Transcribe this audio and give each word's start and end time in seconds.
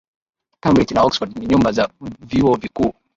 Cambridge 0.63 0.93
na 0.93 1.03
Oxford 1.07 1.31
ni 1.37 1.45
nyumba 1.47 1.71
za 1.71 1.85
vyuo 2.29 2.55
vikuu 2.55 2.93